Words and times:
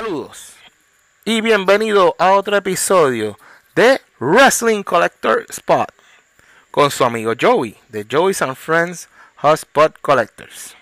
Saludos 0.00 0.54
y 1.26 1.42
bienvenido 1.42 2.16
a 2.18 2.32
otro 2.32 2.56
episodio 2.56 3.38
de 3.74 4.00
Wrestling 4.18 4.82
Collector 4.82 5.44
Spot 5.50 5.92
con 6.70 6.90
su 6.90 7.04
amigo 7.04 7.34
Joey 7.38 7.78
de 7.90 8.06
Joey's 8.10 8.40
and 8.40 8.56
Friends 8.56 9.10
Hotspot 9.36 10.00
Collectors. 10.00 10.74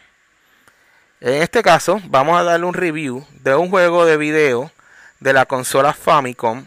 En 1.21 1.43
este 1.43 1.65
caso 1.65 2.01
vamos 2.05 2.39
a 2.39 2.45
darle 2.45 2.65
un 2.65 2.75
review 2.75 3.27
de 3.33 3.57
un 3.57 3.71
juego 3.71 4.05
de 4.05 4.17
video 4.17 4.71
de 5.19 5.33
la 5.33 5.47
consola 5.47 5.95
Famicom 5.95 6.65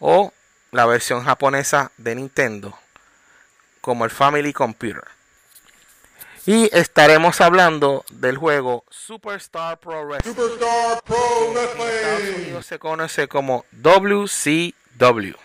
o 0.00 0.32
la 0.72 0.86
versión 0.86 1.22
japonesa 1.22 1.92
de 1.98 2.16
Nintendo 2.16 2.76
como 3.80 4.04
el 4.04 4.10
Family 4.10 4.52
Computer. 4.52 5.04
Y 6.44 6.68
estaremos 6.76 7.40
hablando 7.40 8.04
del 8.10 8.36
juego 8.36 8.84
Superstar 8.90 9.78
Pro 9.78 10.04
Wrestling. 10.04 10.34
Superstar 10.34 11.02
Pro 11.04 11.52
Wrestling. 11.52 11.86
En 11.86 11.94
Estados 11.94 12.36
Unidos 12.36 12.66
se 12.66 12.78
conoce 12.80 13.28
como 13.28 13.64
WCW. 13.70 15.36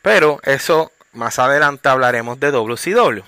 Pero 0.00 0.40
eso 0.44 0.92
más 1.12 1.40
adelante 1.40 1.88
hablaremos 1.88 2.38
de 2.38 2.52
WCW. 2.52 3.22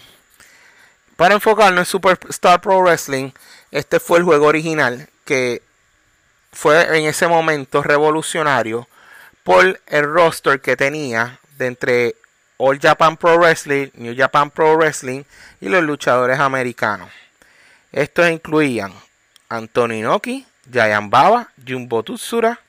Para 1.16 1.34
enfocarnos 1.34 1.80
en 1.80 1.86
Superstar 1.86 2.60
Pro 2.60 2.80
Wrestling, 2.80 3.32
este 3.72 3.98
fue 3.98 4.18
el 4.18 4.24
juego 4.24 4.46
original 4.46 5.08
que 5.24 5.62
fue 6.52 6.96
en 6.96 7.06
ese 7.06 7.26
momento 7.26 7.82
revolucionario 7.82 8.88
por 9.42 9.80
el 9.86 10.04
roster 10.04 10.60
que 10.60 10.76
tenía 10.76 11.40
de 11.58 11.66
entre 11.66 12.16
All 12.62 12.78
Japan 12.78 13.16
Pro 13.16 13.38
Wrestling, 13.38 13.88
New 13.94 14.14
Japan 14.14 14.50
Pro 14.50 14.76
Wrestling 14.76 15.24
y 15.62 15.70
los 15.70 15.82
luchadores 15.82 16.38
americanos. 16.38 17.08
Estos 17.90 18.28
incluían 18.28 18.92
Antonio 19.48 19.96
Inoki, 19.96 20.46
Giant 20.70 21.10
Baba, 21.10 21.48
Jumbo 21.66 22.02
Tutsura, 22.02 22.60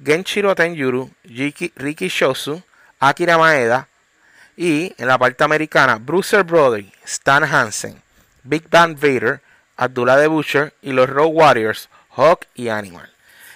Genshiro 0.00 0.54
Tenjuru, 0.54 1.10
Ricky 1.24 2.08
Shosu, 2.08 2.62
Akira 3.00 3.36
Maeda 3.36 3.88
y 4.56 4.94
en 4.96 5.08
la 5.08 5.18
parte 5.18 5.42
americana 5.42 5.96
Bruiser 5.96 6.44
Brody, 6.44 6.92
Stan 7.04 7.42
Hansen, 7.42 8.00
Big 8.44 8.70
Band 8.70 9.00
Vader, 9.00 9.42
Abdullah 9.76 10.20
the 10.20 10.28
Butcher 10.28 10.74
y 10.80 10.92
los 10.92 11.10
Road 11.10 11.32
Warriors, 11.32 11.88
Hawk 12.10 12.46
y 12.54 12.68
Animal. 12.68 13.10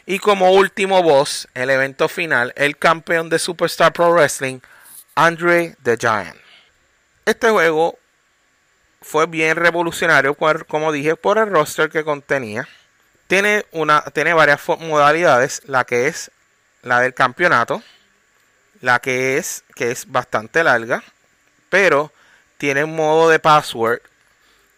Y 0.07 0.19
como 0.19 0.51
último 0.51 1.05
boss, 1.05 1.47
el 1.55 1.71
evento 1.71 2.09
final, 2.09 2.53
el 2.57 2.77
campeón 2.77 3.31
de 3.31 3.39
Superstar 3.39 3.93
Pro 3.93 4.13
Wrestling, 4.13 4.59
Andre 5.15 5.77
the 5.83 5.97
Giant. 5.99 6.37
Este 7.25 7.51
juego 7.51 7.99
fue 9.01 9.27
bien 9.27 9.57
revolucionario, 9.57 10.35
como 10.35 10.93
dije, 10.93 11.17
por 11.17 11.39
el 11.39 11.51
roster 11.51 11.91
que 11.91 12.05
contenía. 12.05 12.69
Tiene, 13.27 13.67
una, 13.73 14.03
tiene 14.13 14.35
varias 14.35 14.61
modalidades, 14.67 15.63
la 15.67 15.85
que 15.85 16.07
es 16.07 16.31
la 16.83 17.01
del 17.01 17.15
campeonato, 17.15 17.83
la 18.81 19.01
que 19.01 19.39
es, 19.39 19.65
que 19.75 19.91
es 19.91 20.11
bastante 20.11 20.65
larga, 20.65 21.03
pero 21.69 22.13
tiene 22.59 22.85
un 22.85 22.95
modo 22.97 23.29
de 23.29 23.39
password 23.39 24.01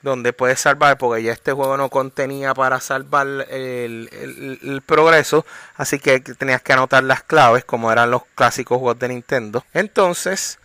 donde 0.05 0.34
puedes 0.34 0.60
salvar, 0.60 0.98
porque 0.98 1.22
ya 1.22 1.33
este 1.33 1.52
juego 1.52 1.78
no 1.78 1.88
contenía 1.88 2.52
para 2.52 2.78
salvar 2.78 3.27
el, 3.48 4.83
progreso, 4.84 5.47
así 5.77 5.98
que 5.98 6.20
tenías 6.20 6.60
que 6.60 6.74
anotar 6.74 7.02
las 7.02 7.22
claves, 7.22 7.64
como 7.64 7.91
eran 7.91 8.10
los 8.10 8.22
clásicos 8.34 8.78
juegos 8.78 8.98
de 8.98 9.08
Nintendo. 9.08 9.64
Entonces, 9.72 10.58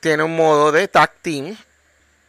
tiene 0.00 0.22
un 0.22 0.34
modo 0.34 0.72
de 0.72 0.88
tag 0.88 1.12
team 1.20 1.56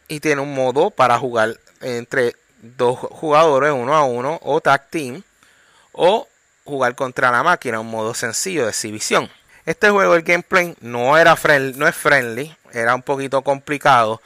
y 0.06 0.20
tiene 0.20 0.42
un 0.42 0.54
modo 0.54 0.90
para 0.90 1.18
jugar 1.18 1.58
entre 1.80 2.36
dos 2.60 2.98
jugadores, 2.98 3.72
uno 3.72 3.94
a 3.94 4.04
uno, 4.04 4.38
o 4.42 4.60
tag 4.60 4.90
team, 4.90 5.22
o 5.92 6.28
jugar 6.64 6.94
contra 6.94 7.30
la 7.30 7.42
máquina, 7.42 7.80
un 7.80 7.90
modo 7.90 8.12
sencillo 8.12 8.64
de 8.64 8.70
exhibición. 8.70 9.30
Este 9.64 9.88
juego, 9.88 10.14
el 10.14 10.22
gameplay 10.22 10.76
no 10.80 11.16
era 11.16 11.38
no 11.74 11.88
es 11.88 11.96
friendly, 11.96 12.54
era 12.72 12.94
un 12.94 13.02
poquito 13.02 13.40
complicado 13.40 14.20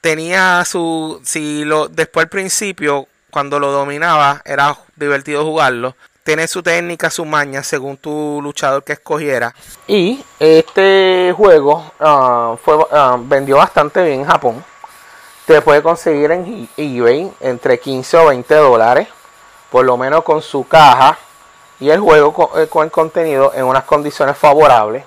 tenía 0.00 0.64
su. 0.64 1.20
Si 1.24 1.64
lo. 1.64 1.88
Después 1.88 2.24
al 2.24 2.30
principio, 2.30 3.06
cuando 3.30 3.58
lo 3.58 3.70
dominaba, 3.70 4.42
era 4.44 4.76
divertido 4.96 5.44
jugarlo. 5.44 5.94
Tiene 6.22 6.46
su 6.46 6.62
técnica, 6.62 7.10
su 7.10 7.24
maña, 7.24 7.62
según 7.62 7.96
tu 7.96 8.40
luchador 8.42 8.84
que 8.84 8.92
escogiera. 8.92 9.54
Y 9.86 10.22
este 10.38 11.32
juego 11.36 11.92
ah, 11.98 12.56
fue, 12.62 12.76
ah, 12.92 13.16
vendió 13.18 13.56
bastante 13.56 14.04
bien 14.04 14.20
en 14.20 14.26
Japón. 14.26 14.64
Te 15.46 15.62
puede 15.62 15.82
conseguir 15.82 16.30
en 16.30 16.68
eBay 16.76 17.32
entre 17.40 17.80
15 17.80 18.16
o 18.18 18.26
20 18.26 18.54
dólares. 18.54 19.08
Por 19.70 19.84
lo 19.84 19.96
menos 19.96 20.22
con 20.22 20.42
su 20.42 20.66
caja. 20.68 21.18
Y 21.80 21.88
el 21.88 22.00
juego 22.00 22.34
con, 22.34 22.60
eh, 22.60 22.66
con 22.68 22.84
el 22.84 22.90
contenido 22.90 23.52
en 23.54 23.64
unas 23.64 23.84
condiciones 23.84 24.36
favorables. 24.36 25.04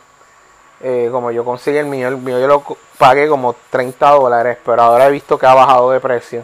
Eh, 0.85 1.07
como 1.13 1.31
yo 1.31 1.45
conseguí 1.45 1.77
el 1.77 1.85
mío, 1.85 2.09
el 2.09 2.17
mío 2.17 2.37
yo 2.39 2.47
lo 2.47 2.61
pagué 2.97 3.29
como 3.29 3.55
30 3.69 4.09
dólares, 4.09 4.57
pero 4.65 4.81
ahora 4.81 5.07
he 5.07 5.11
visto 5.11 5.37
que 5.37 5.45
ha 5.45 5.53
bajado 5.53 5.91
de 5.91 6.01
precio 6.01 6.43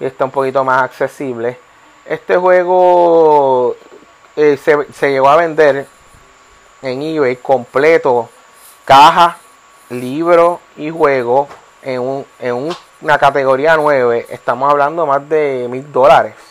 y 0.00 0.06
está 0.06 0.24
un 0.24 0.32
poquito 0.32 0.64
más 0.64 0.82
accesible. 0.82 1.56
Este 2.04 2.36
juego 2.36 3.76
eh, 4.34 4.56
se, 4.56 4.92
se, 4.92 5.12
llegó 5.12 5.28
a 5.28 5.36
vender 5.36 5.86
en 6.82 7.00
eBay 7.00 7.36
completo, 7.36 8.28
caja, 8.84 9.38
libro 9.90 10.58
y 10.76 10.90
juego 10.90 11.46
en, 11.82 12.00
un, 12.00 12.26
en 12.40 12.74
una 13.00 13.18
categoría 13.18 13.76
9. 13.76 14.26
Estamos 14.30 14.68
hablando 14.68 15.06
más 15.06 15.28
de 15.28 15.68
mil 15.70 15.92
dólares 15.92 16.49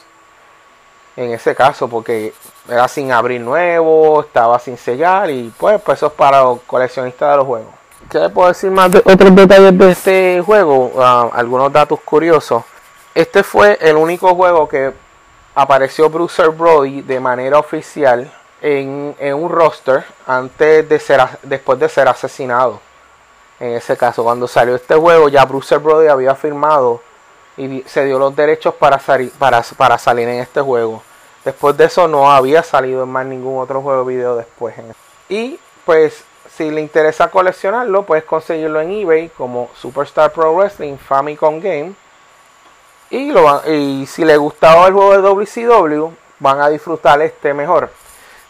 en 1.19 1.33
ese 1.33 1.53
caso, 1.53 1.89
porque 1.89 2.33
era 2.69 2.87
sin 2.87 3.11
abrir 3.11 3.41
nuevo, 3.41 4.21
estaba 4.21 4.57
sin 4.57 4.77
sellar 4.77 5.29
y 5.29 5.53
pues, 5.57 5.81
pues 5.81 5.99
eso 5.99 6.07
es 6.07 6.13
para 6.13 6.41
los 6.43 6.61
coleccionistas 6.61 7.31
de 7.31 7.35
los 7.35 7.45
juegos. 7.45 7.73
¿Qué 8.09 8.29
puedo 8.29 8.47
decir 8.47 8.71
más 8.71 8.89
de 8.89 8.99
otros 8.99 9.35
detalles 9.35 9.77
de 9.77 9.91
este 9.91 10.41
juego? 10.45 10.93
Ah, 10.97 11.29
algunos 11.33 11.73
datos 11.73 11.99
curiosos. 12.05 12.63
Este 13.13 13.43
fue 13.43 13.77
el 13.81 13.97
único 13.97 14.33
juego 14.33 14.69
que 14.69 14.93
apareció 15.55 16.09
Bruiser 16.09 16.51
Brody 16.51 17.01
de 17.01 17.19
manera 17.19 17.59
oficial 17.59 18.31
en, 18.61 19.13
un 19.19 19.49
roster 19.49 20.05
antes 20.25 20.87
de 20.87 20.99
ser 20.99 21.21
después 21.43 21.77
de 21.79 21.89
ser 21.89 22.07
asesinado. 22.07 22.79
En 23.59 23.73
ese 23.73 23.97
caso, 23.97 24.23
cuando 24.23 24.47
salió 24.47 24.73
este 24.75 24.95
juego, 24.95 25.27
ya 25.27 25.43
Bruiser 25.43 25.79
Brody 25.79 26.07
había 26.07 26.33
firmado 26.33 27.01
y 27.57 27.83
se 27.85 28.05
dio 28.05 28.17
los 28.17 28.33
derechos 28.33 28.73
para, 28.75 29.01
para, 29.37 29.61
para 29.75 29.97
salir 29.97 30.29
en 30.29 30.39
este 30.39 30.61
juego. 30.61 31.03
Después 31.45 31.77
de 31.77 31.85
eso 31.85 32.07
no 32.07 32.31
había 32.31 32.63
salido 32.63 33.03
en 33.03 33.09
más 33.09 33.25
ningún 33.25 33.61
otro 33.61 33.81
juego 33.81 34.05
video 34.05 34.35
después. 34.35 34.75
Y 35.29 35.59
pues 35.85 36.23
si 36.59 36.69
le 36.71 36.81
interesa 36.81 37.29
coleccionarlo, 37.29 38.03
puedes 38.03 38.25
conseguirlo 38.25 38.81
en 38.81 38.91
eBay 38.91 39.29
como 39.29 39.69
Superstar 39.75 40.33
Pro 40.33 40.53
Wrestling 40.53 40.97
Famicom 40.97 41.59
Game. 41.61 41.93
Y, 43.11 44.05
si 44.05 44.25
le 44.25 44.37
gustaba 44.37 44.87
el 44.87 44.93
juego 44.93 45.13
de 45.13 45.21
WCW, 45.21 46.11
van 46.39 46.61
a 46.61 46.69
disfrutar 46.69 47.21
este 47.21 47.53
mejor. 47.53 47.89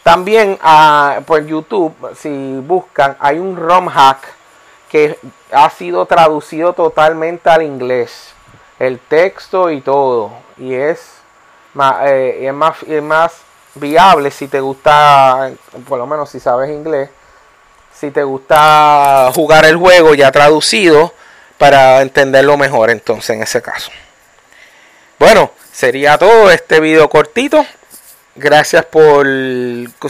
También 0.03 0.57
uh, 0.63 1.21
por 1.23 1.45
YouTube, 1.45 1.93
si 2.15 2.59
buscan, 2.65 3.15
hay 3.19 3.37
un 3.37 3.55
ROM 3.55 3.87
hack 3.87 4.19
que 4.89 5.17
ha 5.51 5.69
sido 5.69 6.05
traducido 6.05 6.73
totalmente 6.73 7.49
al 7.49 7.61
inglés. 7.61 8.33
El 8.79 8.99
texto 8.99 9.69
y 9.69 9.81
todo. 9.81 10.31
Y 10.57 10.73
es 10.73 11.18
eh, 12.05 12.47
es, 12.47 12.53
más, 12.53 12.83
es 12.83 13.03
más 13.03 13.33
viable 13.75 14.31
si 14.31 14.47
te 14.47 14.59
gusta, 14.59 15.51
por 15.87 15.97
lo 15.97 16.07
menos 16.07 16.29
si 16.29 16.39
sabes 16.39 16.69
inglés, 16.69 17.09
si 17.93 18.11
te 18.11 18.23
gusta 18.23 19.31
jugar 19.33 19.65
el 19.65 19.77
juego 19.77 20.13
ya 20.13 20.31
traducido 20.31 21.13
para 21.57 22.01
entenderlo 22.01 22.57
mejor 22.57 22.89
entonces 22.89 23.31
en 23.31 23.43
ese 23.43 23.61
caso. 23.61 23.91
Bueno, 25.19 25.51
sería 25.71 26.17
todo 26.17 26.49
este 26.49 26.79
video 26.79 27.09
cortito. 27.09 27.65
Gracias 28.35 28.85
por 28.85 29.27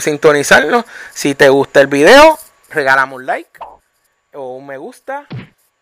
sintonizarnos. 0.00 0.84
Si 1.12 1.34
te 1.34 1.48
gusta 1.48 1.80
el 1.80 1.88
video, 1.88 2.38
regálame 2.68 3.16
un 3.16 3.26
like 3.26 3.58
o 4.34 4.54
un 4.54 4.66
me 4.66 4.76
gusta. 4.76 5.26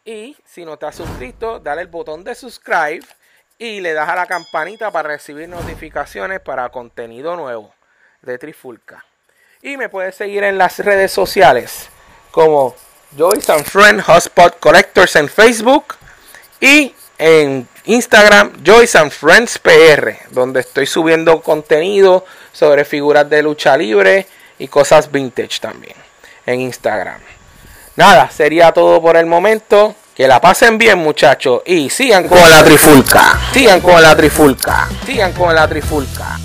Y 0.02 0.34
si 0.46 0.64
no 0.64 0.78
te 0.78 0.86
has 0.86 0.96
suscrito, 0.96 1.60
dale 1.60 1.82
el 1.82 1.88
botón 1.88 2.24
de 2.24 2.34
subscribe 2.34 3.04
y 3.58 3.80
le 3.80 3.92
das 3.92 4.08
a 4.08 4.14
la 4.14 4.26
campanita 4.26 4.90
para 4.90 5.08
recibir 5.08 5.48
notificaciones 5.48 6.40
para 6.40 6.68
contenido 6.68 7.34
nuevo 7.36 7.74
de 8.22 8.38
Trifulca. 8.38 9.04
Y 9.60 9.76
me 9.76 9.88
puedes 9.88 10.14
seguir 10.14 10.44
en 10.44 10.56
las 10.56 10.78
redes 10.78 11.12
sociales 11.12 11.88
como 12.30 12.76
Joyce 13.16 13.50
and 13.50 13.64
Friend 13.64 14.00
Hotspot 14.02 14.60
Collectors 14.60 15.16
en 15.16 15.28
Facebook 15.28 15.96
y 16.60 16.94
en 17.18 17.66
Instagram 17.84 18.62
Joyce 18.64 18.96
and 18.96 19.10
Friends 19.10 19.58
PR, 19.58 20.16
donde 20.30 20.60
estoy 20.60 20.86
subiendo 20.86 21.42
contenido 21.42 22.24
sobre 22.52 22.84
figuras 22.84 23.28
de 23.28 23.42
lucha 23.42 23.76
libre 23.76 24.26
y 24.58 24.68
cosas 24.68 25.10
vintage 25.10 25.58
también 25.60 25.96
en 26.46 26.60
Instagram. 26.60 27.20
Nada, 27.96 28.30
sería 28.30 28.70
todo 28.70 29.02
por 29.02 29.16
el 29.16 29.26
momento. 29.26 29.96
Que 30.18 30.26
la 30.26 30.40
pasen 30.40 30.78
bien, 30.78 30.98
muchachos. 30.98 31.62
Y 31.64 31.88
sigan 31.90 32.26
con 32.26 32.40
la 32.50 32.64
trifulca. 32.64 33.38
Sigan 33.52 33.80
con 33.80 34.02
la 34.02 34.16
trifulca. 34.16 34.88
Sigan 35.06 35.32
con 35.32 35.54
la 35.54 35.68
trifulca. 35.68 36.40